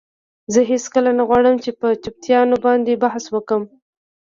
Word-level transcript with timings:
زه 0.53 0.59
هیڅکله 0.71 1.11
نه 1.19 1.23
غواړم 1.29 1.55
چې 1.63 1.71
په 1.79 1.87
چټییاتو 2.03 2.55
باندی 2.63 2.95
بحث 3.03 3.25
وکړم. 3.29 3.63